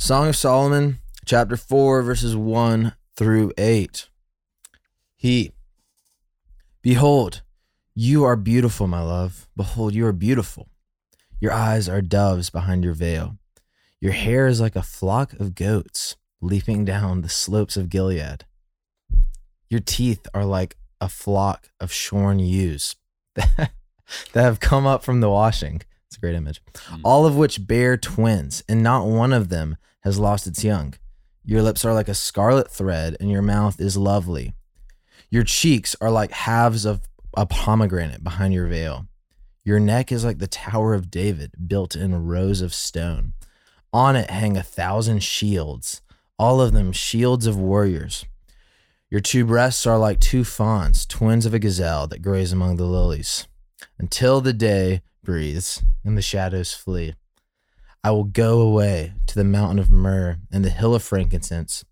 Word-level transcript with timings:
Song 0.00 0.28
of 0.28 0.36
Solomon, 0.36 1.00
chapter 1.26 1.56
4, 1.56 2.02
verses 2.02 2.36
1 2.36 2.94
through 3.16 3.52
8. 3.58 4.08
He, 5.16 5.50
behold, 6.82 7.42
you 7.96 8.22
are 8.22 8.36
beautiful, 8.36 8.86
my 8.86 9.02
love. 9.02 9.48
Behold, 9.56 9.96
you 9.96 10.06
are 10.06 10.12
beautiful. 10.12 10.68
Your 11.40 11.52
eyes 11.52 11.88
are 11.88 12.00
doves 12.00 12.48
behind 12.48 12.84
your 12.84 12.94
veil. 12.94 13.38
Your 14.00 14.12
hair 14.12 14.46
is 14.46 14.60
like 14.60 14.76
a 14.76 14.84
flock 14.84 15.32
of 15.32 15.56
goats 15.56 16.14
leaping 16.40 16.84
down 16.84 17.22
the 17.22 17.28
slopes 17.28 17.76
of 17.76 17.90
Gilead. 17.90 18.44
Your 19.68 19.80
teeth 19.80 20.28
are 20.32 20.44
like 20.44 20.76
a 21.00 21.08
flock 21.08 21.70
of 21.80 21.92
shorn 21.92 22.38
ewes 22.38 22.94
that 23.34 23.72
have 24.32 24.60
come 24.60 24.86
up 24.86 25.02
from 25.02 25.20
the 25.20 25.28
washing. 25.28 25.82
It's 26.06 26.16
a 26.16 26.20
great 26.20 26.36
image. 26.36 26.62
Mm. 26.86 27.00
All 27.02 27.26
of 27.26 27.36
which 27.36 27.66
bear 27.66 27.96
twins, 27.96 28.62
and 28.68 28.80
not 28.80 29.04
one 29.04 29.32
of 29.32 29.48
them 29.48 29.76
has 30.00 30.18
lost 30.18 30.46
its 30.46 30.64
young. 30.64 30.94
Your 31.44 31.62
lips 31.62 31.84
are 31.84 31.94
like 31.94 32.08
a 32.08 32.14
scarlet 32.14 32.70
thread, 32.70 33.16
and 33.20 33.30
your 33.30 33.42
mouth 33.42 33.80
is 33.80 33.96
lovely. 33.96 34.52
Your 35.30 35.44
cheeks 35.44 35.96
are 36.00 36.10
like 36.10 36.30
halves 36.30 36.84
of 36.84 37.02
a 37.34 37.46
pomegranate 37.46 38.24
behind 38.24 38.54
your 38.54 38.66
veil. 38.66 39.06
Your 39.64 39.80
neck 39.80 40.10
is 40.10 40.24
like 40.24 40.38
the 40.38 40.46
Tower 40.46 40.94
of 40.94 41.10
David, 41.10 41.52
built 41.66 41.94
in 41.94 42.26
rows 42.26 42.60
of 42.60 42.72
stone. 42.72 43.34
On 43.92 44.16
it 44.16 44.30
hang 44.30 44.56
a 44.56 44.62
thousand 44.62 45.22
shields, 45.22 46.02
all 46.38 46.60
of 46.60 46.72
them 46.72 46.92
shields 46.92 47.46
of 47.46 47.58
warriors. 47.58 48.24
Your 49.10 49.20
two 49.20 49.46
breasts 49.46 49.86
are 49.86 49.98
like 49.98 50.20
two 50.20 50.44
fawns, 50.44 51.06
twins 51.06 51.46
of 51.46 51.54
a 51.54 51.58
gazelle 51.58 52.06
that 52.08 52.22
graze 52.22 52.52
among 52.52 52.76
the 52.76 52.84
lilies. 52.84 53.46
Until 53.98 54.40
the 54.40 54.52
day 54.52 55.02
breathes 55.24 55.82
and 56.04 56.16
the 56.16 56.22
shadows 56.22 56.74
flee. 56.74 57.14
I 58.04 58.10
will 58.10 58.24
go 58.24 58.60
away 58.60 59.14
to 59.26 59.34
the 59.34 59.44
mountain 59.44 59.78
of 59.78 59.90
myrrh 59.90 60.38
and 60.52 60.64
the 60.64 60.70
hill 60.70 60.94
of 60.94 61.02
frankincense. 61.02 61.84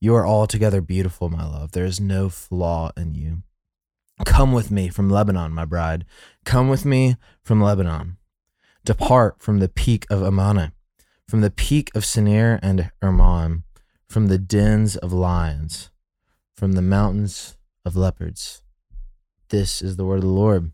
You 0.00 0.14
are 0.14 0.26
altogether 0.26 0.80
beautiful, 0.80 1.28
my 1.28 1.44
love. 1.44 1.72
There 1.72 1.84
is 1.84 2.00
no 2.00 2.28
flaw 2.28 2.90
in 2.96 3.14
you. 3.14 3.42
Come 4.24 4.52
with 4.52 4.70
me 4.70 4.88
from 4.88 5.08
Lebanon, 5.08 5.52
my 5.52 5.64
bride. 5.64 6.04
Come 6.44 6.68
with 6.68 6.84
me 6.84 7.16
from 7.42 7.62
Lebanon. 7.62 8.18
Depart 8.84 9.40
from 9.40 9.58
the 9.58 9.68
peak 9.68 10.06
of 10.10 10.22
Amana, 10.22 10.72
from 11.28 11.40
the 11.40 11.50
peak 11.50 11.90
of 11.94 12.04
Sinir 12.04 12.58
and 12.62 12.90
Hermon, 13.00 13.62
from 14.08 14.26
the 14.26 14.38
dens 14.38 14.96
of 14.96 15.12
lions, 15.12 15.90
from 16.56 16.72
the 16.72 16.82
mountains 16.82 17.56
of 17.84 17.96
leopards. 17.96 18.62
This 19.48 19.82
is 19.82 19.96
the 19.96 20.04
word 20.04 20.16
of 20.16 20.22
the 20.22 20.28
Lord. 20.28 20.72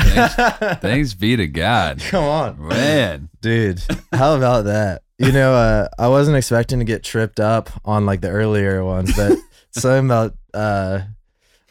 Thanks, 0.00 0.34
thanks 0.80 1.14
be 1.14 1.36
to 1.36 1.46
God. 1.46 2.00
Come 2.00 2.24
on. 2.24 2.68
Man. 2.68 3.28
Dude, 3.40 3.80
how 4.12 4.36
about 4.36 4.64
that? 4.64 5.02
You 5.18 5.32
know, 5.32 5.54
uh, 5.54 5.88
I 5.98 6.08
wasn't 6.08 6.36
expecting 6.36 6.78
to 6.80 6.84
get 6.84 7.02
tripped 7.04 7.38
up 7.40 7.70
on 7.84 8.06
like 8.06 8.20
the 8.20 8.30
earlier 8.30 8.84
ones, 8.84 9.14
but 9.14 9.38
something 9.70 10.06
about 10.06 10.34
uh, 10.54 11.00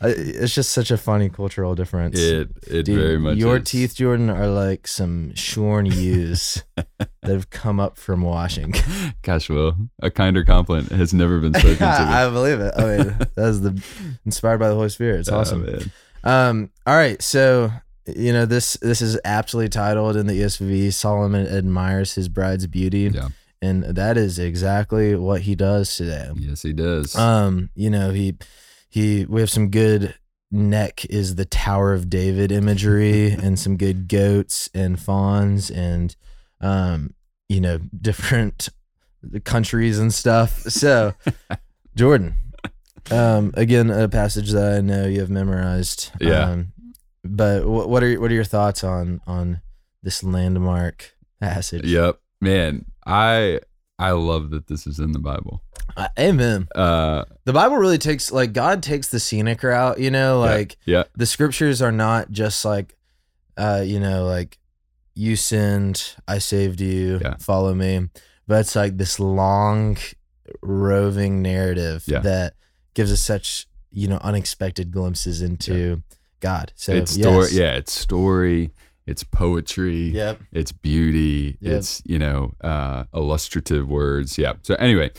it's 0.03 0.55
just 0.55 0.71
such 0.71 0.89
a 0.89 0.97
funny 0.97 1.29
cultural 1.29 1.75
difference. 1.75 2.19
It 2.19 2.49
it 2.67 2.83
Dude, 2.83 2.97
very 2.99 3.17
much 3.19 3.37
your 3.37 3.57
is. 3.57 3.63
teeth, 3.65 3.95
Jordan, 3.95 4.29
are 4.29 4.47
like 4.47 4.87
some 4.87 5.35
shorn 5.35 5.85
ewes 5.85 6.63
that 6.75 7.09
have 7.23 7.49
come 7.49 7.79
up 7.79 7.97
from 7.97 8.21
washing. 8.21 8.73
Gosh, 9.21 9.49
Will, 9.49 9.75
a 10.01 10.09
kinder 10.09 10.43
compliment 10.43 10.89
has 10.91 11.13
never 11.13 11.39
been 11.39 11.53
spoken 11.53 11.75
to 11.77 11.83
me. 11.83 11.87
I 11.89 12.29
believe 12.29 12.59
it. 12.59 12.73
I 12.77 12.83
mean, 12.97 13.17
that's 13.35 13.59
the 13.59 13.83
inspired 14.25 14.59
by 14.59 14.69
the 14.69 14.75
Holy 14.75 14.89
Spirit. 14.89 15.19
It's 15.21 15.29
Oh, 15.29 15.39
awesome. 15.39 15.65
man. 15.65 15.91
Um, 16.23 16.69
all 16.87 16.95
right, 16.95 17.21
so 17.21 17.71
you 18.07 18.33
know 18.33 18.45
this 18.45 18.73
this 18.81 19.01
is 19.01 19.19
aptly 19.23 19.69
titled 19.69 20.15
in 20.15 20.27
the 20.27 20.41
ESV. 20.41 20.93
Solomon 20.93 21.47
admires 21.47 22.15
his 22.15 22.27
bride's 22.29 22.67
beauty, 22.67 23.11
Yeah. 23.13 23.29
and 23.61 23.83
that 23.83 24.17
is 24.17 24.39
exactly 24.39 25.15
what 25.15 25.41
he 25.41 25.55
does 25.55 25.95
today. 25.95 26.29
Yes, 26.35 26.61
he 26.61 26.73
does. 26.73 27.15
Um, 27.15 27.69
you 27.75 27.89
know 27.89 28.11
he 28.11 28.35
he 28.89 29.25
we 29.25 29.39
have 29.41 29.49
some 29.49 29.69
good 29.69 30.15
neck 30.51 31.05
is 31.05 31.35
the 31.35 31.45
Tower 31.45 31.93
of 31.93 32.09
David 32.09 32.51
imagery, 32.51 33.31
and 33.43 33.57
some 33.59 33.77
good 33.77 34.07
goats 34.07 34.69
and 34.73 34.99
fawns, 34.99 35.69
and 35.71 36.15
um, 36.59 37.13
you 37.49 37.61
know 37.61 37.77
different 38.01 38.69
countries 39.43 39.99
and 39.99 40.11
stuff. 40.13 40.61
So, 40.61 41.13
Jordan, 41.95 42.33
um, 43.11 43.51
again, 43.55 43.89
a 43.91 44.09
passage 44.09 44.51
that 44.51 44.73
I 44.77 44.81
know 44.81 45.05
you 45.05 45.19
have 45.19 45.29
memorized. 45.29 46.11
Yeah. 46.19 46.49
Um, 46.49 46.73
but 47.23 47.61
wh- 47.63 47.87
what 47.89 48.03
are 48.03 48.19
what 48.19 48.31
are 48.31 48.35
your 48.35 48.43
thoughts 48.43 48.83
on 48.83 49.21
on 49.27 49.61
this 50.03 50.23
landmark 50.23 51.13
passage? 51.39 51.85
yep. 51.85 52.19
Man, 52.39 52.85
I 53.05 53.59
I 53.99 54.11
love 54.11 54.49
that 54.51 54.67
this 54.67 54.87
is 54.87 54.99
in 54.99 55.11
the 55.11 55.19
Bible. 55.19 55.61
Uh, 55.95 56.07
amen. 56.17 56.67
Uh 56.73 57.25
The 57.45 57.53
Bible 57.53 57.77
really 57.77 57.97
takes 57.99 58.31
like 58.31 58.53
God 58.53 58.81
takes 58.81 59.09
the 59.09 59.19
scenic 59.19 59.61
route. 59.61 59.99
You 59.99 60.09
know, 60.11 60.39
like 60.39 60.77
yeah. 60.85 61.03
the 61.15 61.25
scriptures 61.25 61.81
are 61.81 61.91
not 61.91 62.31
just 62.31 62.63
like, 62.65 62.95
uh, 63.57 63.83
you 63.85 63.99
know, 63.99 64.25
like 64.25 64.57
you 65.13 65.35
sinned, 65.35 66.15
I 66.27 66.37
saved 66.39 66.79
you, 66.81 67.19
Yeah. 67.21 67.35
follow 67.37 67.73
me. 67.75 68.09
But 68.47 68.61
it's 68.61 68.75
like 68.75 68.97
this 68.97 69.19
long, 69.19 69.97
roving 70.61 71.41
narrative 71.41 72.03
Yeah. 72.07 72.19
that 72.19 72.53
gives 72.93 73.11
us 73.11 73.21
such 73.21 73.67
you 73.91 74.07
know 74.07 74.17
unexpected 74.21 74.91
glimpses 74.91 75.41
into 75.41 76.01
God. 76.41 76.73
So 76.75 76.91
it's 76.93 77.11
story 77.11 77.35
yes. 77.45 77.53
yeah, 77.53 77.73
it's 77.75 77.93
story, 77.93 78.71
it's 79.07 79.23
poetry, 79.23 80.09
Yep. 80.09 80.41
it's 80.51 80.71
beauty, 80.73 81.57
Yep. 81.61 81.73
it's, 81.77 82.01
you 82.05 82.19
know, 82.19 82.53
uh 82.61 83.05
illustrative 83.13 83.87
words. 83.87 84.37
Yeah. 84.37 84.53
So 84.63 84.75
anyway, 84.75 85.11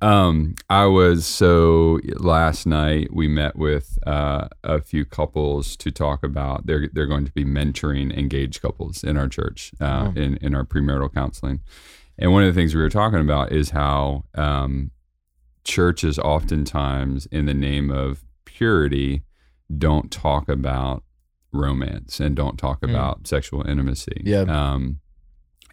um 0.00 0.54
I 0.70 0.86
was 0.86 1.26
so 1.26 1.98
last 2.18 2.64
night 2.66 3.12
we 3.12 3.26
met 3.28 3.56
with 3.56 3.98
uh 4.06 4.46
a 4.62 4.80
few 4.80 5.04
couples 5.04 5.76
to 5.78 5.90
talk 5.90 6.22
about 6.24 6.66
they're 6.66 6.88
they're 6.92 7.06
going 7.06 7.26
to 7.26 7.32
be 7.32 7.44
mentoring 7.44 8.16
engaged 8.16 8.62
couples 8.62 9.02
in 9.04 9.16
our 9.18 9.28
church 9.28 9.72
uh 9.80 10.12
Oh. 10.16 10.20
in 10.20 10.36
in 10.38 10.54
our 10.54 10.64
premarital 10.64 11.12
counseling. 11.12 11.60
And 12.20 12.32
one 12.32 12.42
of 12.44 12.52
the 12.54 12.58
things 12.60 12.74
we 12.74 12.80
were 12.80 12.88
talking 12.90 13.20
about 13.20 13.50
is 13.52 13.70
how 13.70 14.24
um 14.36 14.92
churches 15.64 16.18
oftentimes 16.18 17.26
in 17.26 17.46
the 17.46 17.54
name 17.54 17.90
of 17.90 18.24
purity 18.44 19.22
don't 19.76 20.10
talk 20.10 20.48
about 20.48 21.02
romance 21.52 22.20
and 22.20 22.36
don't 22.36 22.56
talk 22.58 22.80
Mm. 22.80 22.90
about 22.90 23.26
sexual 23.26 23.66
intimacy. 23.66 24.22
Yeah. 24.24 24.42
Um, 24.42 25.00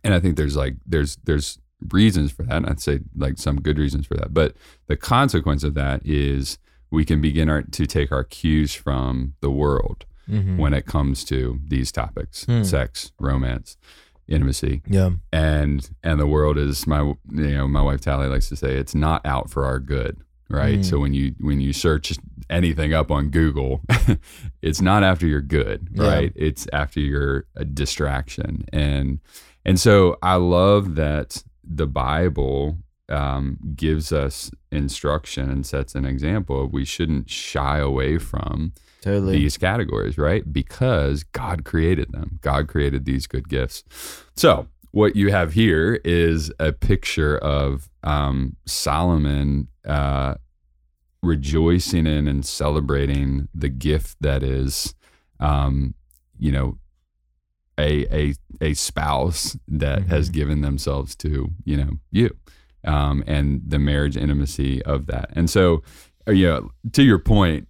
and 0.03 0.13
I 0.13 0.19
think 0.19 0.35
there's 0.37 0.55
like 0.55 0.75
there's 0.85 1.17
there's 1.25 1.59
reasons 1.91 2.31
for 2.31 2.43
that. 2.43 2.55
And 2.57 2.65
I'd 2.67 2.79
say 2.79 2.99
like 3.15 3.37
some 3.37 3.57
good 3.61 3.77
reasons 3.77 4.05
for 4.07 4.15
that. 4.15 4.33
But 4.33 4.55
the 4.87 4.95
consequence 4.95 5.63
of 5.63 5.73
that 5.75 6.05
is 6.05 6.57
we 6.91 7.03
can 7.03 7.19
begin 7.21 7.49
our, 7.49 7.61
to 7.63 7.85
take 7.85 8.11
our 8.11 8.23
cues 8.23 8.73
from 8.73 9.33
the 9.41 9.49
world 9.51 10.05
Mhm. 10.29 10.57
when 10.57 10.73
it 10.73 10.85
comes 10.85 11.23
to 11.25 11.59
these 11.67 11.91
topics: 11.91 12.45
Hmm. 12.45 12.63
sex, 12.63 13.11
romance, 13.19 13.77
intimacy 14.27 14.81
Yeah. 14.87 15.11
and 15.31 15.87
and 16.01 16.19
the 16.19 16.25
world 16.27 16.57
is 16.57 16.87
my 16.87 17.01
you 17.01 17.15
know 17.31 17.67
my 17.67 17.81
wife 17.81 18.01
Tally 18.01 18.27
likes 18.27 18.49
to 18.49 18.55
say 18.55 18.75
it's 18.77 18.95
not 18.95 19.23
out 19.25 19.49
for 19.51 19.65
our 19.65 19.79
good 19.79 20.17
right 20.49 20.79
Mm. 20.79 20.85
so 20.85 20.99
when 20.99 21.13
you 21.13 21.33
when 21.39 21.59
you 21.61 21.73
search 21.73 22.13
anything 22.49 22.93
up 22.93 23.09
on 23.11 23.29
Google 23.29 23.81
it's 24.61 24.81
not 24.81 25.03
after 25.03 25.25
you're 25.25 25.41
good 25.41 25.87
Yeah. 25.93 26.07
right 26.07 26.33
it's 26.35 26.67
after 26.71 26.99
your 26.99 27.45
a 27.55 27.65
distraction 27.65 28.65
and 28.71 29.19
and 29.65 29.79
so 29.79 30.17
I 30.21 30.35
love 30.35 30.95
that 30.95 31.43
the 31.63 31.87
Bible 31.87 32.77
um, 33.09 33.57
gives 33.75 34.11
us 34.11 34.51
instruction 34.71 35.49
and 35.49 35.65
sets 35.65 35.95
an 35.95 36.05
example 36.05 36.67
we 36.71 36.85
shouldn't 36.85 37.29
shy 37.29 37.77
away 37.79 38.17
from 38.17 38.73
Totally. 39.01 39.37
these 39.37 39.57
categories, 39.57 40.17
right? 40.17 40.51
Because 40.51 41.21
God 41.23 41.63
created 41.65 42.11
them. 42.11 42.39
God 42.41 42.67
created 42.67 43.05
these 43.05 43.27
good 43.27 43.47
gifts. 43.47 43.83
So, 44.35 44.67
what 44.95 45.13
you 45.17 45.29
have 45.29 45.51
here 45.51 45.99
is 46.05 46.53
a 46.57 46.71
picture 46.71 47.37
of 47.39 47.89
um, 48.01 48.55
Solomon 48.65 49.67
uh, 49.85 50.35
rejoicing 51.21 52.07
in 52.07 52.29
and 52.29 52.45
celebrating 52.45 53.49
the 53.53 53.67
gift 53.67 54.15
that 54.21 54.41
is, 54.41 54.95
um, 55.41 55.95
you 56.39 56.49
know, 56.49 56.77
a 57.77 58.05
a 58.15 58.33
a 58.61 58.73
spouse 58.73 59.57
that 59.67 60.03
has 60.03 60.29
Mhm. 60.29 60.33
given 60.33 60.61
themselves 60.61 61.13
to 61.17 61.51
you 61.65 61.75
know 61.75 61.89
you, 62.11 62.29
um, 62.85 63.21
and 63.27 63.63
the 63.67 63.79
marriage 63.79 64.15
intimacy 64.15 64.81
of 64.83 65.07
that. 65.07 65.29
And 65.33 65.49
so, 65.49 65.83
uh, 66.25 66.31
you 66.31 66.47
know, 66.47 66.71
to 66.93 67.03
your 67.03 67.19
point, 67.19 67.67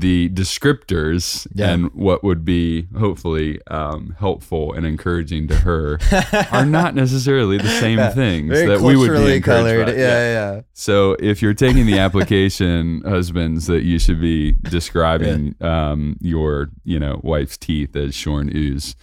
the 0.00 0.28
descriptors 0.30 1.46
Yeah. 1.54 1.70
and 1.72 1.90
what 1.94 2.22
would 2.22 2.44
be 2.44 2.86
hopefully 2.98 3.60
um, 3.68 4.14
helpful 4.18 4.72
and 4.72 4.84
encouraging 4.84 5.48
to 5.48 5.56
her 5.60 5.98
are 6.52 6.66
not 6.66 6.94
necessarily 6.94 7.56
the 7.58 7.68
same 7.80 7.98
Yeah. 7.98 8.10
things 8.10 8.50
Very 8.52 8.66
that 8.66 8.80
we 8.80 8.96
would 8.96 9.10
be 9.26 9.40
colored. 9.40 9.86
by. 9.86 9.92
Yeah, 9.92 10.32
yeah. 10.56 10.60
So 10.72 11.16
if 11.20 11.40
you're 11.40 11.54
taking 11.54 11.86
the 11.86 11.98
application, 11.98 13.02
husbands, 13.06 13.66
that 13.68 13.84
you 13.84 13.98
should 13.98 14.20
be 14.20 14.52
describing 14.64 15.54
um, 15.60 16.16
your, 16.20 16.68
you 16.84 16.98
know, 16.98 17.20
wife's 17.22 17.56
teeth 17.56 17.96
as 17.96 18.14
shorn 18.14 18.50
ooze, 18.54 18.96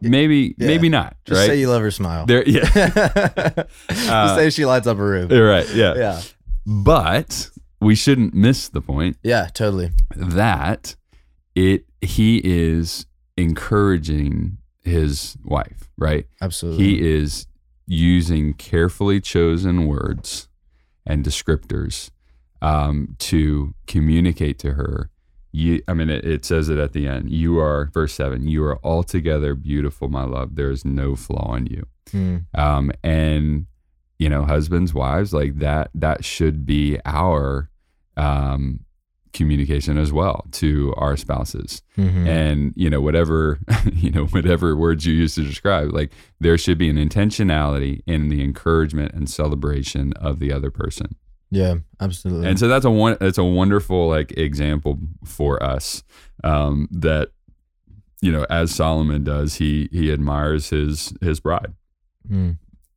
maybe 0.00 0.54
Yeah. 0.58 0.66
maybe 0.68 0.88
not. 0.88 1.16
Just 1.26 1.40
right? 1.40 1.46
say 1.48 1.60
you 1.60 1.68
love 1.68 1.82
her 1.82 1.90
smile. 1.90 2.26
there, 2.26 2.42
yeah, 2.48 2.64
Just 3.90 4.08
Uh, 4.10 4.36
say 4.36 4.50
she 4.50 4.64
lights 4.64 4.86
up 4.86 4.98
a 4.98 5.04
room. 5.04 5.30
You're 5.30 5.48
right, 5.48 5.68
yeah. 5.74 5.94
Yeah. 5.96 6.20
But 6.64 7.50
we 7.80 7.94
shouldn't 7.94 8.34
miss 8.34 8.68
the 8.68 8.80
point 8.80 9.16
Yeah, 9.22 9.48
totally. 9.52 9.90
that 10.16 10.96
it 11.54 11.84
he 12.00 12.40
is 12.44 13.06
encouraging 13.36 14.58
his 14.82 15.36
wife, 15.44 15.90
right? 15.98 16.26
Absolutely. 16.40 16.84
He 16.84 17.08
is 17.08 17.46
using 17.86 18.54
carefully 18.54 19.20
chosen 19.20 19.86
words 19.86 20.48
and 21.04 21.24
descriptors 21.24 22.10
um, 22.62 23.16
to 23.18 23.74
communicate 23.86 24.58
to 24.60 24.72
her. 24.72 25.10
You, 25.52 25.82
I 25.88 25.94
mean, 25.94 26.10
it, 26.10 26.24
it 26.24 26.44
says 26.44 26.68
it 26.68 26.78
at 26.78 26.92
the 26.92 27.06
end. 27.08 27.30
You 27.30 27.58
are, 27.58 27.90
verse 27.92 28.12
seven, 28.12 28.46
you 28.46 28.62
are 28.64 28.78
altogether 28.84 29.54
beautiful, 29.54 30.08
my 30.08 30.24
love. 30.24 30.54
There 30.56 30.70
is 30.70 30.84
no 30.84 31.16
flaw 31.16 31.54
in 31.54 31.66
you. 31.66 31.86
Hmm. 32.10 32.36
Um, 32.54 32.92
and, 33.02 33.66
you 34.18 34.28
know, 34.28 34.44
husbands, 34.44 34.94
wives, 34.94 35.32
like 35.32 35.58
that, 35.58 35.90
that 35.94 36.24
should 36.24 36.64
be 36.66 36.98
our 37.04 37.68
um, 38.16 38.80
communication 39.32 39.98
as 39.98 40.10
well 40.12 40.46
to 40.50 40.94
our 40.96 41.14
spouses 41.14 41.82
Mhm. 41.98 42.26
and 42.26 42.72
you 42.74 42.88
know 42.88 43.02
whatever 43.02 43.58
you 43.92 44.10
know 44.10 44.24
whatever 44.28 44.74
words 44.74 45.04
you 45.04 45.12
use 45.12 45.34
to 45.34 45.42
describe 45.42 45.92
like 45.92 46.10
there 46.40 46.56
should 46.56 46.78
be 46.78 46.88
an 46.88 46.96
intentionality 46.96 48.00
in 48.06 48.28
the 48.28 48.42
encouragement 48.42 49.12
and 49.12 49.28
celebration 49.28 50.14
of 50.14 50.38
the 50.38 50.50
other 50.50 50.70
person 50.70 51.16
yeah, 51.50 51.74
absolutely. 52.00 52.48
and 52.48 52.58
so 52.58 52.66
that's 52.66 52.86
a 52.86 52.90
one 52.90 53.18
that's 53.20 53.36
a 53.36 53.44
wonderful 53.44 54.08
like 54.08 54.32
example 54.38 54.98
for 55.26 55.62
us 55.62 56.02
um 56.42 56.88
that 56.90 57.28
you 58.22 58.32
know 58.32 58.46
as 58.48 58.74
solomon 58.74 59.22
does 59.22 59.56
he 59.56 59.90
he 59.92 60.10
admires 60.10 60.70
his 60.70 61.12
his 61.20 61.40
bride 61.40 61.74
Hmm. 62.26 62.52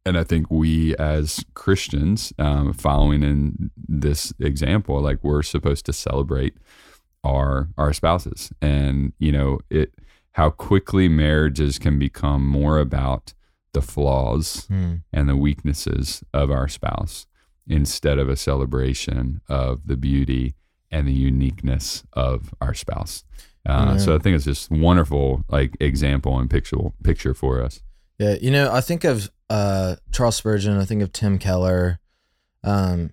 And 0.05 0.17
I 0.17 0.23
think 0.23 0.49
we 0.49 0.95
as 0.97 1.43
Christians, 1.53 2.33
um, 2.39 2.73
following 2.73 3.23
in 3.23 3.71
this 3.87 4.33
example, 4.39 5.01
like 5.01 5.23
we're 5.23 5.43
supposed 5.43 5.85
to 5.87 5.93
celebrate 5.93 6.55
our 7.23 7.69
our 7.77 7.93
spouses, 7.93 8.51
and 8.61 9.13
you 9.19 9.31
know 9.31 9.59
it 9.69 9.93
how 10.31 10.49
quickly 10.49 11.09
marriages 11.09 11.77
can 11.79 11.99
become 11.99 12.45
more 12.45 12.79
about 12.79 13.33
the 13.73 13.81
flaws 13.81 14.65
Hmm. 14.67 14.95
and 15.11 15.27
the 15.29 15.35
weaknesses 15.35 16.23
of 16.33 16.49
our 16.49 16.67
spouse 16.67 17.27
instead 17.67 18.17
of 18.17 18.29
a 18.29 18.35
celebration 18.35 19.41
of 19.47 19.85
the 19.85 19.97
beauty 19.97 20.55
and 20.91 21.07
the 21.07 21.13
uniqueness 21.13 22.03
of 22.13 22.51
our 22.61 22.73
spouse. 22.73 23.23
Uh, 23.65 23.97
So 23.99 24.15
I 24.15 24.19
think 24.19 24.35
it's 24.35 24.45
just 24.45 24.71
wonderful, 24.71 25.43
like 25.49 25.75
example 25.79 26.39
and 26.39 26.49
picture 26.49 26.77
picture 27.03 27.33
for 27.35 27.61
us. 27.61 27.81
Yeah, 28.17 28.35
you 28.41 28.49
know, 28.49 28.71
I 28.71 28.81
think 28.81 29.03
of 29.03 29.29
uh, 29.49 29.95
Charles 30.11 30.35
Spurgeon. 30.35 30.77
I 30.77 30.85
think 30.85 31.01
of 31.01 31.11
Tim 31.11 31.37
Keller, 31.39 31.99
um, 32.63 33.11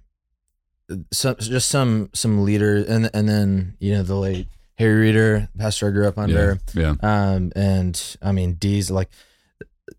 some 1.12 1.36
just 1.38 1.68
some 1.68 2.10
some 2.14 2.44
leaders, 2.44 2.86
and 2.86 3.10
and 3.14 3.28
then 3.28 3.76
you 3.80 3.94
know 3.94 4.02
the 4.02 4.14
late 4.16 4.48
Harry 4.78 4.94
Reeder, 5.00 5.48
pastor 5.58 5.88
I 5.88 5.90
grew 5.90 6.06
up 6.06 6.18
under, 6.18 6.58
Yeah, 6.74 6.94
um, 7.02 7.52
and 7.56 8.16
I 8.22 8.32
mean 8.32 8.54
Dees 8.54 8.90
like 8.90 9.08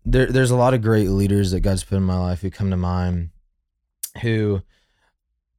there. 0.04 0.26
There's 0.26 0.50
a 0.50 0.56
lot 0.56 0.74
of 0.74 0.82
great 0.82 1.08
leaders 1.08 1.50
that 1.50 1.60
God's 1.60 1.84
put 1.84 1.96
in 1.96 2.02
my 2.04 2.18
life 2.18 2.40
who 2.42 2.50
come 2.50 2.70
to 2.70 2.76
mind, 2.76 3.30
who. 4.22 4.62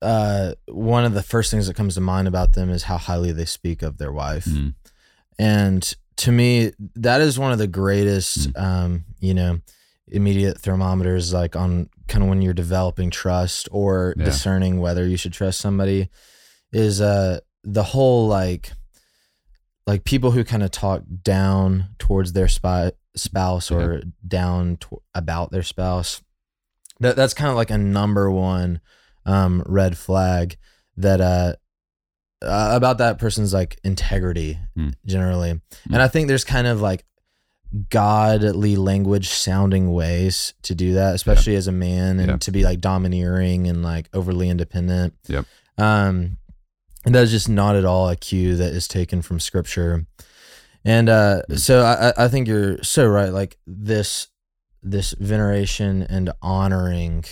Uh, 0.01 0.53
one 0.69 1.03
of 1.03 1.13
the 1.13 1.21
first 1.21 1.51
things 1.51 1.67
that 1.67 1.73
comes 1.75 1.95
to 1.95 1.99
mind 1.99 2.25
about 2.25 2.53
them 2.53 2.69
is 2.69 2.83
how 2.83 2.97
highly 2.97 3.33
they 3.33 3.43
speak 3.43 3.81
of 3.81 3.97
their 3.97 4.13
wife 4.13 4.45
Mhm. 4.45 4.73
and 5.37 5.93
to 6.15 6.31
me 6.31 6.71
that 6.95 7.19
is 7.19 7.37
one 7.37 7.51
of 7.51 7.57
the 7.57 7.67
greatest 7.67 8.47
um 8.55 9.03
you 9.19 9.33
know 9.33 9.59
immediate 10.11 10.59
thermometers 10.59 11.33
like 11.33 11.55
on 11.55 11.89
kind 12.07 12.23
of 12.23 12.29
when 12.29 12.41
you're 12.41 12.53
developing 12.53 13.09
trust 13.09 13.67
or 13.71 14.13
Yeah. 14.17 14.25
discerning 14.25 14.79
whether 14.79 15.05
you 15.07 15.17
should 15.17 15.33
trust 15.33 15.59
somebody 15.61 16.09
is 16.71 17.01
uh 17.01 17.39
the 17.63 17.83
whole 17.83 18.27
like 18.27 18.71
like 19.87 20.03
people 20.03 20.31
who 20.31 20.43
kind 20.43 20.63
of 20.63 20.71
talk 20.71 21.03
down 21.23 21.89
towards 21.97 22.33
their 22.33 22.47
spy, 22.47 22.91
spouse 23.15 23.71
or 23.71 24.03
down 24.27 24.77
to, 24.77 25.01
about 25.15 25.51
their 25.51 25.63
spouse 25.63 26.21
that 26.99 27.15
that's 27.15 27.33
kind 27.33 27.49
of 27.49 27.55
like 27.55 27.71
a 27.71 27.77
number 27.77 28.29
one 28.29 28.79
um 29.25 29.63
red 29.65 29.97
flag 29.97 30.57
that 30.97 31.21
uh 31.21 31.53
uh, 32.41 32.71
about 32.73 32.99
that 32.99 33.17
person's 33.19 33.53
like 33.53 33.77
integrity 33.83 34.57
Hmm. 34.75 34.89
generally. 35.05 35.51
Hmm. 35.51 35.93
And 35.93 36.01
I 36.01 36.07
think 36.07 36.27
there's 36.29 36.45
kind 36.45 36.67
of 36.67 36.79
like 36.79 37.03
godly 37.89 38.75
language 38.75 39.29
sounding 39.29 39.91
ways 39.91 40.53
to 40.63 40.73
do 40.75 40.93
that, 40.93 41.13
especially 41.15 41.55
as 41.55 41.67
a 41.67 41.71
man 41.71 42.19
and 42.19 42.29
Yeah. 42.29 42.37
to 42.37 42.51
be 42.51 42.63
like 42.63 42.81
domineering 42.81 43.67
and 43.67 43.83
like 43.83 44.09
overly 44.13 44.49
independent. 44.49 45.13
Yep. 45.27 45.45
Um, 45.77 46.37
and 47.05 47.15
that 47.15 47.23
is 47.23 47.31
just 47.31 47.47
not 47.49 47.75
at 47.75 47.85
all 47.85 48.09
a 48.09 48.15
cue 48.15 48.55
that 48.55 48.71
is 48.73 48.87
taken 48.87 49.21
from 49.21 49.39
scripture. 49.39 50.05
And 50.83 51.09
uh, 51.09 51.43
Hmm. 51.47 51.55
so 51.55 51.83
I, 51.83 52.09
I- 52.09 52.25
I 52.25 52.27
think 52.27 52.47
you're 52.47 52.81
so 52.83 53.05
right. 53.07 53.31
Like 53.31 53.57
this, 53.67 54.27
this 54.81 55.13
veneration 55.19 56.03
and 56.03 56.31
honoring 56.41 57.25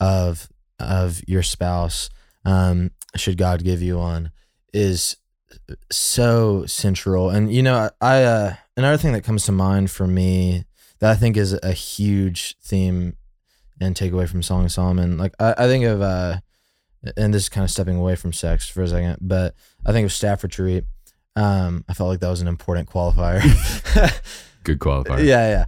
of 0.00 0.48
of 0.80 1.22
your 1.28 1.42
spouse, 1.42 2.10
um, 2.44 2.90
should 3.16 3.36
God 3.38 3.62
give 3.64 3.80
you 3.82 3.98
one, 3.98 4.30
is 4.72 5.16
so 5.90 6.66
central. 6.66 7.30
And 7.30 7.52
you 7.52 7.62
know, 7.62 7.90
I 8.00 8.22
uh, 8.22 8.54
another 8.76 8.96
thing 8.96 9.12
that 9.12 9.22
comes 9.22 9.44
to 9.46 9.52
mind 9.52 9.90
for 9.90 10.06
me 10.06 10.64
that 11.00 11.10
I 11.10 11.14
think 11.14 11.36
is 11.36 11.52
a 11.62 11.72
huge 11.72 12.56
theme 12.62 13.16
and 13.80 13.94
takeaway 13.94 14.28
from 14.28 14.42
Song 14.42 14.64
of 14.64 14.72
Solomon. 14.72 15.18
Like 15.18 15.34
I, 15.38 15.54
I 15.58 15.66
think 15.66 15.84
of 15.84 16.00
uh, 16.02 16.38
and 17.16 17.34
this 17.34 17.44
is 17.44 17.48
kind 17.48 17.64
of 17.64 17.70
stepping 17.70 17.96
away 17.96 18.16
from 18.16 18.32
sex 18.32 18.68
for 18.68 18.82
a 18.82 18.88
second, 18.88 19.18
but 19.20 19.54
I 19.84 19.92
think 19.92 20.06
of 20.06 20.12
staff 20.12 20.42
retreat. 20.42 20.84
Um, 21.36 21.84
I 21.88 21.94
felt 21.94 22.10
like 22.10 22.20
that 22.20 22.30
was 22.30 22.40
an 22.40 22.48
important 22.48 22.88
qualifier. 22.88 23.42
good 24.64 24.78
qualifier. 24.78 25.24
Yeah, 25.24 25.48
yeah. 25.48 25.64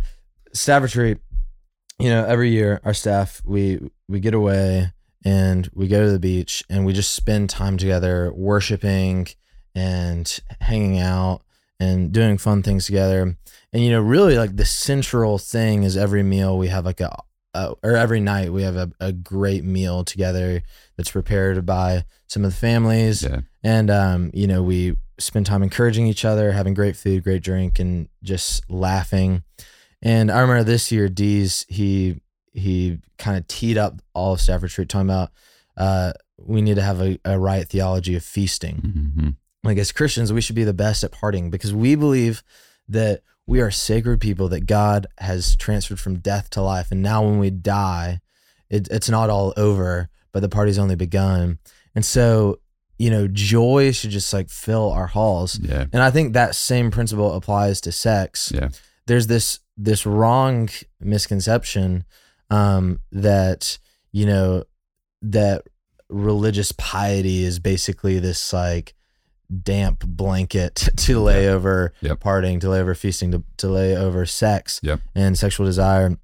Staff 0.53 0.83
retreat. 0.83 1.19
You 1.99 2.11
know, 2.11 2.25
every 2.25 2.50
year 2.50 2.81
our 2.85 2.94
staff 2.94 3.41
we 3.44 3.81
we 4.06 4.21
get 4.21 4.35
away 4.35 4.93
and 5.25 5.69
we 5.75 5.88
go 5.88 6.05
to 6.05 6.12
the 6.12 6.19
beach 6.19 6.62
and 6.69 6.85
we 6.85 6.93
just 6.93 7.15
spend 7.15 7.50
time 7.50 7.79
together 7.79 8.33
worshiping 8.35 9.27
and 9.76 10.40
hanging 10.61 10.99
out 10.99 11.43
and 11.78 12.11
doing 12.11 12.38
fun 12.38 12.62
things 12.62 12.87
together. 12.87 13.37
And 13.73 13.84
you 13.84 13.90
know, 13.90 14.00
really 14.00 14.37
like 14.38 14.56
the 14.56 14.64
central 14.64 15.38
thing 15.38 15.82
is 15.84 15.96
every 15.96 16.23
meal 16.25 16.56
we 16.58 16.69
have 16.69 16.84
like 16.87 17.00
a 17.00 17.14
uh, 17.55 17.75
or 17.82 17.96
every 17.96 18.20
night 18.20 18.52
we 18.52 18.62
have 18.62 18.76
a, 18.76 18.90
a 19.00 19.12
great 19.12 19.64
meal 19.64 20.05
together 20.05 20.62
that's 20.97 21.11
prepared 21.11 21.64
by 21.64 22.04
some 22.26 22.45
of 22.45 22.50
the 22.50 22.56
families 22.56 23.23
Yeah. 23.23 23.40
and 23.62 23.90
um, 23.90 24.30
you 24.35 24.47
know 24.47 24.62
we 24.62 24.97
spend 25.18 25.47
time 25.47 25.62
encouraging 25.62 26.06
each 26.06 26.26
other 26.26 26.52
having 26.52 26.75
great 26.75 26.97
food 26.97 27.25
great 27.25 27.42
drink 27.42 27.78
and 27.78 28.09
just 28.23 28.68
laughing 28.71 29.42
and 30.02 30.30
i 30.30 30.40
remember 30.40 30.64
this 30.64 30.92
year 30.92 31.09
Dees 31.09 31.64
he 31.71 32.21
he 32.52 32.99
kind 33.16 33.38
of 33.38 33.47
teed 33.49 33.78
up 33.78 34.02
all 34.12 34.35
of 34.35 34.40
staff 34.42 34.62
retreat 34.62 34.90
talking 34.90 35.09
about 35.09 35.30
uh, 35.78 36.12
we 36.38 36.61
need 36.61 36.76
to 36.76 36.83
have 36.83 37.00
a, 37.00 37.18
a 37.25 37.38
right 37.38 37.66
theology 37.66 38.14
of 38.16 38.23
feasting 38.25 38.76
Mhm. 39.16 39.37
Like 39.66 39.78
as 39.78 39.92
Christians, 39.92 40.32
we 40.32 40.40
should 40.40 40.56
be 40.56 40.64
the 40.64 40.75
best 40.75 41.04
at 41.04 41.12
partying 41.12 41.50
because 41.50 41.75
we 41.75 41.94
believe 41.94 42.42
that 42.88 43.23
we 43.46 43.61
are 43.61 43.70
sacred 43.70 44.20
people 44.20 44.49
that 44.49 44.66
God 44.66 45.06
has 45.18 45.56
transferred 45.56 46.00
from 46.00 46.18
death 46.18 46.50
to 46.50 46.62
life, 46.62 46.90
and 46.90 47.02
now 47.02 47.23
when 47.25 47.38
we 47.38 47.50
die, 47.50 48.20
it, 48.68 48.88
it's 48.90 49.08
not 49.08 49.30
all 49.30 49.54
over, 49.56 50.08
but 50.32 50.40
the 50.40 50.49
party's 50.49 50.78
only 50.78 50.96
begun. 50.96 51.58
And 51.94 52.04
so, 52.04 52.61
you 52.99 53.11
know, 53.11 53.28
joy 53.28 53.92
should 53.92 54.11
just 54.11 54.32
like 54.32 54.50
fill 54.50 54.90
our 54.90 55.06
halls. 55.06 55.58
Yeah. 55.58 55.87
And 55.92 56.02
I 56.02 56.11
think 56.11 56.32
that 56.32 56.54
same 56.54 56.90
principle 56.90 57.35
applies 57.35 57.80
to 57.82 57.92
sex. 57.92 58.52
Yeah. 58.54 58.70
There's 59.06 59.28
this 59.28 59.61
this 59.76 60.06
wrong 60.06 60.68
misconception 61.00 62.04
um, 62.50 63.00
that 63.12 63.78
you 64.12 64.26
know 64.26 64.64
that 65.23 65.62
religious 66.08 66.73
piety 66.73 67.44
is 67.44 67.58
basically 67.58 68.18
this 68.18 68.52
like 68.52 68.94
damp 69.62 70.05
blanket 70.07 70.75
to 70.97 71.21
lay 71.21 71.45
Yeah. 71.45 71.50
over 71.53 71.93
Yep. 72.00 72.21
partying, 72.21 72.61
to 72.61 72.69
lay 72.71 72.81
over 72.81 72.95
feasting, 72.95 73.31
to, 73.33 73.43
to 73.59 73.69
lay 73.69 73.97
over 73.97 74.26
sex 74.26 74.81
Yep. 74.83 75.00
and 75.15 75.38
sexual 75.38 75.67
desire. 75.67 76.17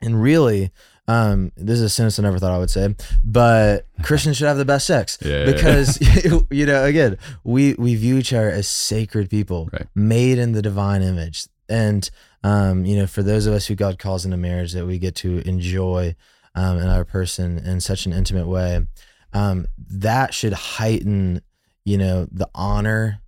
And 0.00 0.22
really, 0.22 0.70
um, 1.08 1.52
this 1.56 1.76
is 1.78 1.82
a 1.82 1.88
sentence 1.88 2.18
I 2.18 2.22
never 2.22 2.38
thought 2.38 2.52
I 2.52 2.58
would 2.58 2.70
say, 2.70 2.94
but 3.24 3.86
Christians 4.02 4.36
should 4.36 4.46
have 4.46 4.58
the 4.58 4.64
best 4.64 4.86
sex 4.86 5.18
Yeah, 5.22 5.30
yeah, 5.30 5.38
yeah. 5.46 5.52
because 5.52 6.24
you 6.50 6.66
know, 6.66 6.84
again, 6.84 7.16
we 7.44 7.74
we 7.74 7.94
view 7.96 8.16
each 8.18 8.32
other 8.32 8.50
as 8.50 8.68
sacred 8.68 9.28
people, 9.30 9.68
Right. 9.72 9.86
made 9.94 10.38
in 10.38 10.52
the 10.52 10.62
divine 10.62 11.02
image, 11.02 11.46
and 11.68 12.08
um, 12.44 12.84
you 12.84 12.96
know, 12.96 13.06
for 13.08 13.22
those 13.24 13.46
of 13.46 13.54
us 13.54 13.66
who 13.66 13.74
God 13.74 13.98
calls 13.98 14.24
into 14.24 14.36
marriage, 14.36 14.72
that 14.74 14.86
we 14.86 14.98
get 14.98 15.16
to 15.16 15.38
enjoy 15.48 16.14
um, 16.54 16.76
another 16.78 17.04
person 17.04 17.58
in 17.58 17.80
such 17.80 18.06
an 18.06 18.12
intimate 18.12 18.46
way, 18.46 18.86
um, 19.32 19.66
that 19.90 20.32
should 20.34 20.52
heighten, 20.52 21.40
you 21.88 21.96
know, 21.98 22.26
the 22.30 22.48
honor 22.54 23.20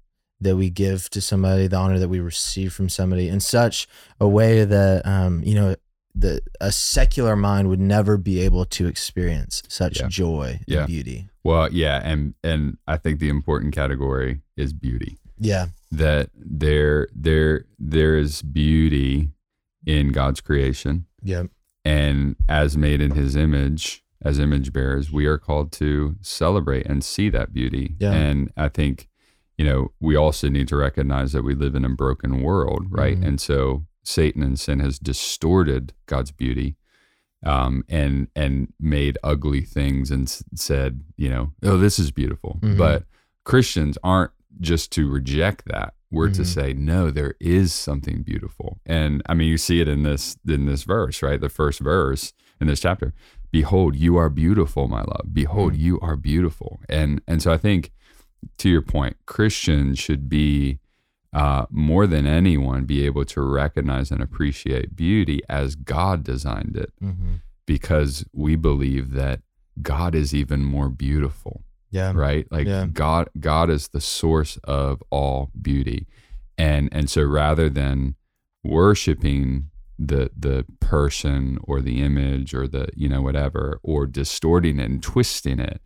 that 0.42 0.56
we 0.56 0.68
give 0.70 1.08
to 1.10 1.20
somebody, 1.20 1.66
the 1.66 1.76
honor 1.76 1.98
that 1.98 2.08
we 2.08 2.20
receive 2.20 2.72
from 2.72 2.88
somebody 2.88 3.28
in 3.28 3.40
such 3.40 3.88
a 4.18 4.28
way 4.28 4.64
that 4.64 5.06
um, 5.06 5.42
you 5.44 5.54
know 5.54 5.74
the 6.14 6.40
a 6.60 6.72
secular 6.72 7.36
mind 7.36 7.68
would 7.68 7.80
never 7.80 8.16
be 8.18 8.40
able 8.40 8.64
to 8.66 8.86
experience 8.86 9.62
such 9.68 10.00
Yeah. 10.00 10.08
joy 10.08 10.60
Yeah. 10.66 10.78
and 10.80 10.86
beauty. 10.88 11.28
Well, 11.44 11.72
yeah, 11.72 12.00
and 12.04 12.34
and 12.42 12.76
I 12.86 12.96
think 12.98 13.18
the 13.20 13.28
important 13.28 13.74
category 13.74 14.40
is 14.56 14.72
beauty. 14.72 15.18
Yeah. 15.38 15.66
That 15.92 16.30
there 16.34 17.08
there 17.14 17.64
there 17.78 18.16
is 18.18 18.42
beauty 18.42 19.30
in 19.86 20.12
God's 20.12 20.40
creation, 20.40 21.06
Yeah. 21.22 21.44
and 21.84 22.36
as 22.48 22.76
made 22.76 23.00
in 23.00 23.12
His 23.12 23.36
image, 23.36 24.02
as 24.22 24.38
image 24.38 24.72
bearers, 24.72 25.10
we 25.10 25.26
are 25.26 25.38
called 25.38 25.72
to 25.72 26.16
celebrate 26.20 26.86
and 26.86 27.02
see 27.04 27.28
that 27.30 27.52
beauty. 27.52 27.96
Yeah. 27.98 28.12
And 28.12 28.52
I 28.56 28.68
think 28.68 29.08
you 29.58 29.64
know 29.64 29.92
we 30.00 30.16
also 30.16 30.48
need 30.48 30.68
to 30.68 30.76
recognize 30.76 31.32
that 31.32 31.42
we 31.44 31.54
live 31.54 31.74
in 31.74 31.84
a 31.84 31.90
broken 31.90 32.42
world, 32.42 32.86
right? 32.90 33.18
Mhm. 33.20 33.26
And 33.26 33.40
so 33.40 33.86
Satan 34.02 34.42
and 34.42 34.58
sin 34.58 34.80
has 34.80 34.98
distorted 34.98 35.92
God's 36.06 36.30
beauty 36.32 36.76
um, 37.44 37.84
and 37.88 38.28
and 38.36 38.72
made 38.78 39.16
ugly 39.22 39.62
things 39.62 40.10
and 40.10 40.28
said, 40.54 41.02
you 41.16 41.28
know, 41.30 41.52
oh, 41.62 41.76
this 41.78 41.98
is 41.98 42.10
beautiful. 42.10 42.58
Mhm. 42.62 42.76
But 42.76 43.04
Christians 43.44 43.96
aren't 44.04 44.32
just 44.60 44.90
to 44.92 45.08
reject 45.08 45.64
that. 45.66 45.94
We're 46.10 46.30
to 46.30 46.42
Mhm. 46.42 46.46
say, 46.46 46.72
no, 46.74 47.10
there 47.10 47.34
is 47.40 47.72
something 47.72 48.22
beautiful. 48.22 48.80
And 48.84 49.22
I 49.26 49.34
mean, 49.34 49.48
you 49.48 49.56
see 49.58 49.80
it 49.80 49.88
in 49.88 50.02
this 50.02 50.36
in 50.46 50.66
this 50.66 50.82
verse, 50.84 51.22
right? 51.22 51.40
The 51.40 51.48
first 51.48 51.80
verse 51.80 52.32
in 52.60 52.66
this 52.66 52.80
chapter. 52.80 53.14
Behold, 53.52 53.96
you 53.96 54.16
are 54.16 54.28
beautiful, 54.30 54.86
my 54.88 55.00
love. 55.02 55.26
Behold, 55.32 55.72
Mhm. 55.74 55.78
you 55.78 56.00
are 56.00 56.16
beautiful. 56.16 56.80
And 56.88 57.20
and 57.26 57.42
so 57.42 57.52
I 57.52 57.56
think 57.56 57.90
to 58.58 58.68
your 58.70 58.82
point, 58.82 59.16
Christians 59.26 59.98
should 59.98 60.28
be 60.28 60.78
uh, 61.32 61.64
more 61.70 62.08
than 62.08 62.26
anyone 62.26 62.84
be 62.86 63.06
able 63.06 63.24
to 63.24 63.40
recognize 63.40 64.10
and 64.10 64.20
appreciate 64.20 64.96
beauty 64.96 65.40
as 65.48 65.76
God 65.76 66.24
designed 66.24 66.76
it 66.76 66.92
Mm-hmm. 67.00 67.34
because 67.66 68.24
we 68.32 68.56
believe 68.56 69.12
that 69.12 69.40
God 69.80 70.16
is 70.16 70.34
even 70.34 70.64
more 70.64 70.88
beautiful, 70.88 71.62
Yeah. 71.92 72.12
right? 72.14 72.50
Like 72.50 72.66
Yeah. 72.66 72.86
God 72.92 73.28
God 73.38 73.70
is 73.70 73.88
the 73.88 74.00
source 74.00 74.56
of 74.64 75.02
all 75.10 75.50
beauty. 75.60 76.06
And 76.58 76.88
and 76.92 77.08
so 77.08 77.22
rather 77.24 77.68
than 77.70 78.16
worshiping 78.64 79.69
the 80.02 80.30
the 80.36 80.64
person 80.80 81.58
or 81.64 81.80
the 81.82 82.00
image 82.00 82.54
or 82.54 82.66
the 82.66 82.88
you 82.96 83.08
know 83.08 83.20
whatever 83.20 83.78
or 83.82 84.06
distorting 84.06 84.78
it 84.80 84.88
and 84.90 85.02
twisting 85.02 85.60
it, 85.60 85.82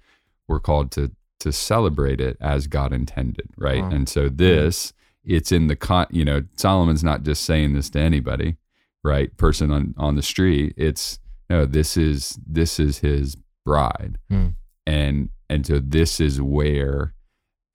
we're 0.47 0.61
called 0.61 0.91
to 0.93 1.11
to 1.41 1.51
celebrate 1.53 2.21
it 2.21 2.37
as 2.41 2.69
God 2.69 2.93
intended, 2.93 3.49
right? 3.59 3.83
Wow. 3.83 3.91
And 3.91 4.09
so 4.09 4.29
this 4.29 4.93
it's 5.25 5.51
in 5.51 5.67
the 5.67 5.77
con 5.77 6.07
you 6.11 6.25
know 6.25 6.43
Solomon's 6.57 7.03
not 7.03 7.25
just 7.25 7.43
saying 7.45 7.73
this 7.75 7.91
to 7.91 7.99
anybody, 7.99 8.57
right? 9.03 9.37
Person 9.37 9.71
on 9.73 9.95
on 9.99 10.15
the 10.15 10.23
street. 10.23 10.75
It's 10.77 11.19
no, 11.51 11.67
this 11.67 11.97
is 11.97 12.39
this 12.47 12.79
is 12.79 12.99
his 13.01 13.37
bride. 13.67 14.19
Hmm. 14.31 14.49
And 14.87 15.31
and 15.51 15.67
so 15.67 15.81
this 15.81 16.21
is 16.21 16.41
where 16.41 17.15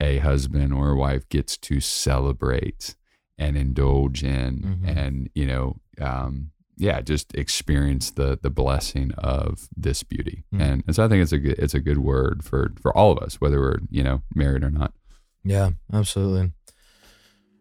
a 0.00 0.18
husband 0.18 0.72
or 0.72 0.90
a 0.92 0.96
wife 0.96 1.28
gets 1.28 1.56
to 1.58 1.80
celebrate 1.80 2.96
and 3.38 3.56
indulge 3.56 4.22
in 4.22 4.80
Mhm. 4.84 4.96
and 4.96 5.30
you 5.34 5.46
know 5.46 5.76
um 6.00 6.50
yeah 6.76 7.00
just 7.00 7.34
experience 7.34 8.10
the 8.10 8.38
the 8.42 8.50
blessing 8.50 9.12
of 9.18 9.68
this 9.76 10.02
beauty 10.02 10.44
Hmm. 10.52 10.60
and, 10.60 10.84
and 10.86 10.96
so 10.96 11.04
i 11.04 11.08
think 11.08 11.22
it's 11.22 11.32
a 11.32 11.38
good 11.38 11.58
it's 11.58 11.74
a 11.74 11.80
good 11.80 11.98
word 11.98 12.42
for 12.44 12.72
for 12.80 12.96
all 12.96 13.12
of 13.12 13.18
us 13.18 13.40
whether 13.40 13.60
we're 13.60 13.78
you 13.90 14.02
know 14.02 14.22
married 14.34 14.64
or 14.64 14.70
not 14.70 14.92
Yeah, 15.44 15.70
absolutely. 15.92 16.52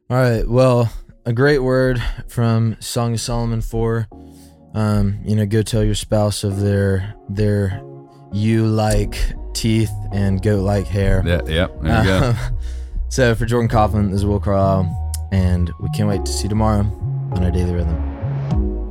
All 0.10 0.17
right. 0.17 0.46
Well, 0.48 0.91
a 1.25 1.31
great 1.31 1.60
word 1.60 2.01
from 2.27 2.75
Song 2.81 3.13
of 3.13 3.22
Solomon 3.22 3.62
4. 3.62 4.08
Um, 4.74 5.19
you 5.24 5.36
know, 5.36 5.46
go 5.46 5.62
tell 5.62 5.84
your 5.84 5.96
spouse 5.96 6.43
of 6.43 6.60
their 6.60 7.13
their 7.29 7.81
you 8.34 8.65
like 8.67 9.15
teeth 9.53 9.91
and 10.12 10.41
goat 10.41 10.63
like 10.63 10.88
hair. 10.88 11.24
yeah 11.25 11.41
yeah 11.48 11.67
there 11.81 12.03
you 12.03 12.10
go 12.10 12.27
Um, 12.29 12.36
so 13.10 13.34
for 13.36 13.46
Jordan 13.46 13.69
Coughlin, 13.69 14.10
this 14.12 14.17
is 14.22 14.25
Will 14.25 14.39
Carlisle, 14.41 14.86
and 15.31 15.72
we 15.79 15.89
can't 15.96 16.10
wait 16.10 16.25
to 16.25 16.31
see 16.31 16.43
you 16.43 16.50
tomorrow 16.50 16.81
on 17.36 17.43
our 17.43 17.51
daily 17.51 17.74
rhythm. 17.74 18.18